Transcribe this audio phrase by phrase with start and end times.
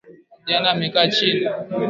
[0.37, 1.45] Kijana amekaa chini